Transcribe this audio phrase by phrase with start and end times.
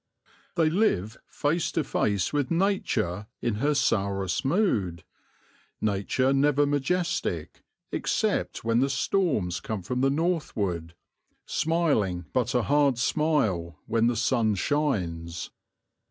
[0.55, 5.03] They live face to face with Nature in her sourest mood,
[5.79, 10.95] Nature never majestic, except when the storms come from the northward,
[11.45, 15.51] smiling but a hard smile when the sun shines.